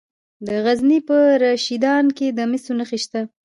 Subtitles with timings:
[0.45, 3.21] د غزني په رشیدان کې د مسو نښې شته.